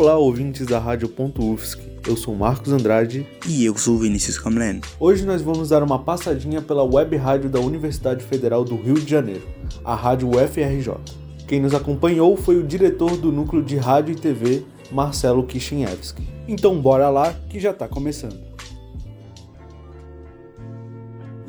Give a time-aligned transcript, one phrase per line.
[0.00, 1.78] Olá, ouvintes da Rádio.UFSC.
[2.08, 3.26] Eu sou Marcos Andrade.
[3.46, 4.80] E eu sou Vinícius Camlen.
[4.98, 9.10] Hoje nós vamos dar uma passadinha pela web rádio da Universidade Federal do Rio de
[9.10, 9.42] Janeiro,
[9.84, 10.94] a Rádio UFRJ.
[11.46, 16.26] Quem nos acompanhou foi o diretor do Núcleo de Rádio e TV, Marcelo Kishinevski.
[16.48, 18.40] Então bora lá que já está começando.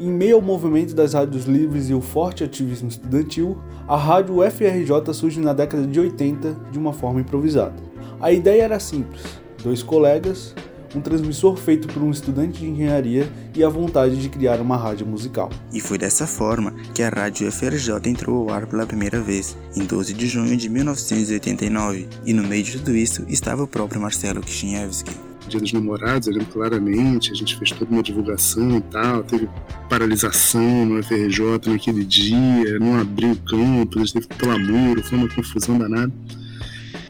[0.03, 5.13] Em meio ao movimento das rádios livres e o forte ativismo estudantil, a rádio UFRJ
[5.13, 7.75] surge na década de 80 de uma forma improvisada.
[8.19, 9.21] A ideia era simples:
[9.63, 10.55] dois colegas,
[10.95, 15.05] um transmissor feito por um estudante de engenharia e a vontade de criar uma rádio
[15.05, 15.51] musical.
[15.71, 19.85] E foi dessa forma que a rádio FRJ entrou ao ar pela primeira vez, em
[19.85, 24.41] 12 de junho de 1989, e no meio de tudo isso estava o próprio Marcelo
[24.41, 25.30] Kishinevski.
[25.47, 29.49] Dia dos Namorados, eu lembro claramente, a gente fez toda uma divulgação e tal, teve
[29.89, 36.11] paralisação no FRJ naquele dia, não abriu o campus, teve clamor, foi uma confusão danada.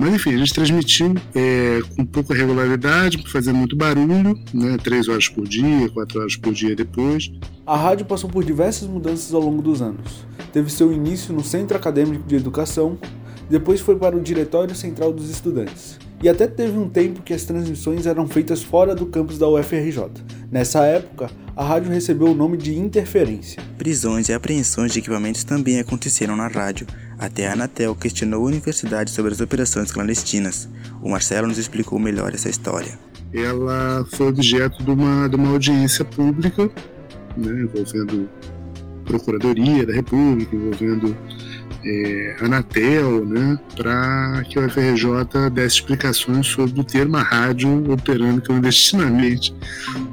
[0.01, 4.75] Mas enfim, a gente transmitiu é, com pouca regularidade, fazendo muito barulho, né?
[4.83, 7.31] Três horas por dia, quatro horas por dia depois.
[7.67, 10.25] A rádio passou por diversas mudanças ao longo dos anos.
[10.51, 12.97] Teve seu início no Centro Acadêmico de Educação,
[13.47, 15.99] depois foi para o Diretório Central dos Estudantes.
[16.23, 20.11] E até teve um tempo que as transmissões eram feitas fora do campus da UFRJ.
[20.51, 23.61] Nessa época, a rádio recebeu o nome de interferência.
[23.77, 26.85] Prisões e apreensões de equipamentos também aconteceram na rádio,
[27.17, 30.69] até a Anatel questionou a universidade sobre as operações clandestinas.
[31.01, 32.99] O Marcelo nos explicou melhor essa história.
[33.33, 36.69] Ela foi objeto de uma, de uma audiência pública,
[37.35, 38.29] né, envolvendo
[39.05, 41.17] Procuradoria da República, envolvendo
[41.83, 49.53] é, Anatel, né, para que o FRJ desse explicações sobre ter uma rádio operando clandestinamente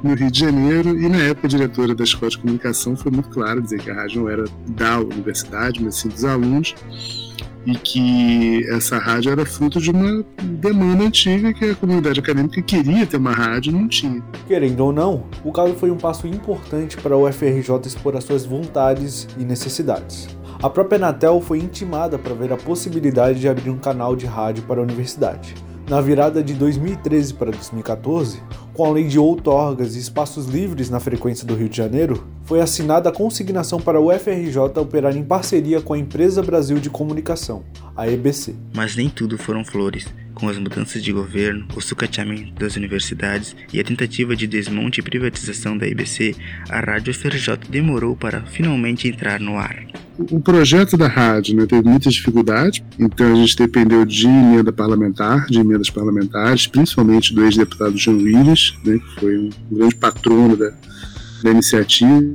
[0.03, 0.97] no Rio de Janeiro.
[0.97, 3.93] E na época, a diretora da Escola de Comunicação foi muito clara dizer que a
[3.93, 6.75] rádio não era da universidade, mas sim dos alunos
[7.65, 13.05] e que essa rádio era fruto de uma demanda antiga que a comunidade acadêmica queria
[13.05, 14.23] ter uma rádio e não tinha.
[14.47, 18.45] Querendo ou não, o caso foi um passo importante para o UFRJ expor as suas
[18.45, 20.38] vontades e necessidades.
[20.61, 24.61] A própria Anatel foi intimada para ver a possibilidade de abrir um canal de rádio
[24.63, 25.55] para a universidade.
[25.89, 28.43] Na virada de 2013 para 2014,
[28.73, 32.59] com a lei de outorgas e espaços livres na frequência do Rio de Janeiro, foi
[32.59, 37.63] assinada a consignação para o FRJ operar em parceria com a Empresa Brasil de Comunicação,
[37.95, 38.53] a EBC.
[38.75, 40.07] Mas nem tudo foram flores
[40.39, 45.03] com as mudanças de governo, o sucateamento das universidades e a tentativa de desmonte e
[45.03, 46.35] privatização da IBC,
[46.69, 49.85] a Rádio FRJ demorou para finalmente entrar no ar.
[50.17, 55.45] O projeto da rádio né, teve muitas dificuldades, então a gente dependeu de emenda parlamentar,
[55.47, 60.71] de emendas parlamentares, principalmente do ex-deputado Jean Willis, né, que foi um grande patrono da,
[61.43, 62.33] da iniciativa.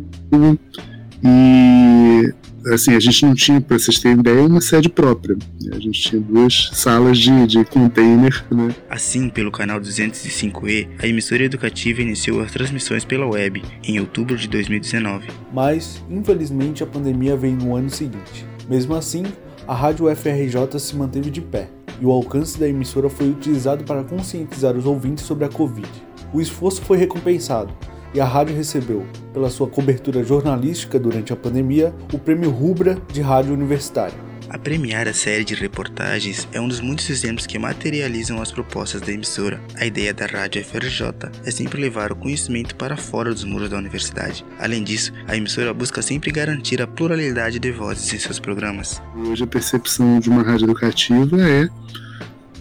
[1.22, 2.34] E
[2.72, 5.36] assim, a gente não tinha, para vocês terem ideia, uma sede própria.
[5.72, 8.74] A gente tinha duas salas de, de container, né?
[8.88, 14.48] Assim, pelo canal 205E, a emissora educativa iniciou as transmissões pela web em outubro de
[14.48, 15.28] 2019.
[15.52, 18.46] Mas, infelizmente, a pandemia veio no ano seguinte.
[18.68, 19.24] Mesmo assim,
[19.66, 21.68] a rádio UFRJ se manteve de pé,
[22.00, 25.88] e o alcance da emissora foi utilizado para conscientizar os ouvintes sobre a Covid.
[26.32, 27.72] O esforço foi recompensado,
[28.14, 33.20] e a rádio recebeu, pela sua cobertura jornalística durante a pandemia, o Prêmio Rubra de
[33.20, 34.14] Rádio Universitária.
[34.48, 39.00] A premiar a série de reportagens é um dos muitos exemplos que materializam as propostas
[39.00, 39.60] da emissora.
[39.74, 41.12] A ideia da Rádio FRJ
[41.44, 44.46] é sempre levar o conhecimento para fora dos muros da universidade.
[44.60, 49.02] Além disso, a emissora busca sempre garantir a pluralidade de vozes em seus programas.
[49.16, 51.68] Hoje a percepção de uma rádio educativa é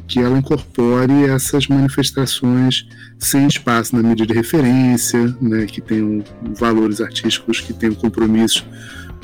[0.08, 2.88] que ela incorpore essas manifestações
[3.18, 6.24] sem espaço na mídia de referência, né, que tenham
[6.59, 8.66] valores artísticos, que tenham compromisso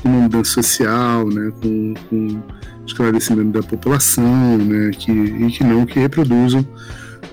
[0.01, 2.41] com uma mudança social, né, com, com
[2.85, 6.65] esclarecimento da população, né, que, e que não que reproduzam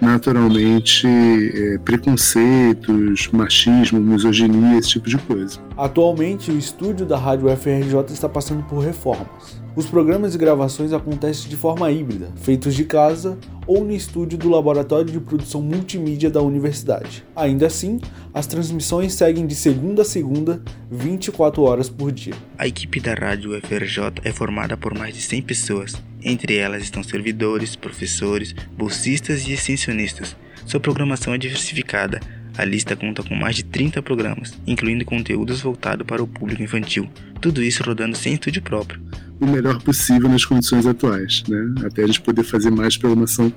[0.01, 5.59] naturalmente é, preconceitos, machismo, misoginia, esse tipo de coisa.
[5.77, 9.65] Atualmente, o estúdio da Rádio FRJ está passando por reformas.
[9.77, 13.37] Os programas e gravações acontecem de forma híbrida, feitos de casa
[13.67, 17.23] ou no estúdio do Laboratório de Produção Multimídia da Universidade.
[17.37, 18.01] Ainda assim,
[18.33, 22.33] as transmissões seguem de segunda a segunda, 24 horas por dia.
[22.57, 25.93] A equipe da Rádio FRJ é formada por mais de 100 pessoas.
[26.23, 30.35] Entre elas estão servidores, professores, bolsistas e extensionistas.
[30.65, 32.19] Sua programação é diversificada,
[32.57, 37.07] a lista conta com mais de 30 programas, incluindo conteúdos voltados para o público infantil,
[37.43, 38.99] tudo isso rodando sem estúdio próprio.
[39.41, 41.75] O melhor possível nas condições atuais, né?
[41.85, 43.53] Até a gente poder fazer mais programação